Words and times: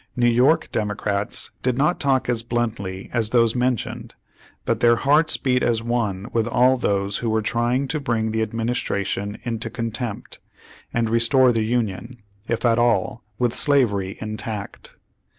New 0.15 0.27
York 0.27 0.67
Demo 0.71 0.95
crates 0.95 1.51
did 1.61 1.77
not 1.77 1.99
talk 1.99 2.27
as 2.27 2.41
bluntly 2.41 3.07
as 3.13 3.29
those 3.29 3.53
mentioned, 3.55 4.15
but 4.65 4.79
their 4.79 4.95
hearts 4.95 5.37
beat 5.37 5.61
as 5.61 5.83
one 5.83 6.25
with 6.33 6.47
all 6.47 6.75
those 6.75 7.17
who 7.17 7.29
were 7.29 7.43
trying 7.43 7.87
to 7.89 7.99
bring 7.99 8.31
the 8.31 8.41
administration 8.41 9.37
into 9.43 9.69
con 9.69 9.91
tempt, 9.91 10.39
and 10.91 11.07
restore 11.07 11.51
the 11.51 11.61
Union, 11.61 12.17
if 12.47 12.65
at 12.65 12.79
all, 12.79 13.23
with 13.37 13.53
slavery 13.53 14.17
intact. 14.19 14.95